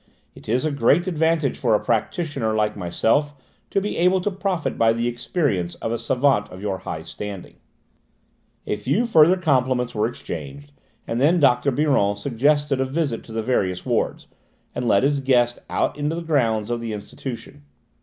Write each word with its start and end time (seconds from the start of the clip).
It 0.33 0.49
is 0.49 0.65
a 0.65 0.71
great 0.71 1.05
advantage 1.05 1.59
for 1.59 1.75
a 1.75 1.79
practitioner 1.79 2.55
like 2.55 2.75
myself 2.75 3.35
to 3.69 3.79
be 3.79 3.97
able 3.97 4.19
to 4.21 4.31
profit 4.31 4.75
by 4.75 4.93
the 4.93 5.07
experience 5.07 5.75
of 5.75 5.91
a 5.91 5.99
savant 5.99 6.49
of 6.49 6.59
your 6.59 6.79
high 6.79 7.03
standing." 7.03 7.57
A 8.65 8.77
few 8.77 9.05
further 9.05 9.37
compliments 9.37 9.93
were 9.93 10.07
exchanged 10.07 10.71
and 11.05 11.21
then 11.21 11.39
Dr. 11.39 11.69
Biron 11.69 12.15
suggested 12.15 12.81
a 12.81 12.85
visit 12.85 13.23
to 13.25 13.31
the 13.31 13.43
various 13.43 13.85
wards, 13.85 14.25
and 14.73 14.87
led 14.87 15.03
his 15.03 15.19
guest 15.19 15.59
out 15.69 15.95
into 15.99 16.15
the 16.15 16.23
grounds 16.23 16.71
of 16.71 16.81
the 16.81 16.93
institution. 16.93 17.61